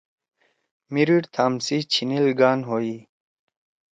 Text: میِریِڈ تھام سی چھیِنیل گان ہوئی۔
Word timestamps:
میِریِڈ 0.93 1.23
تھام 1.33 1.53
سی 1.65 1.77
چھیِنیل 1.91 2.25
گان 2.39 2.59
ہوئی۔ 2.69 2.95